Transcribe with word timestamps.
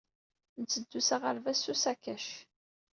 Netteddu 0.61 1.01
s 1.07 1.09
aɣerbaz 1.15 1.57
s 1.59 1.65
usakac. 1.73 2.25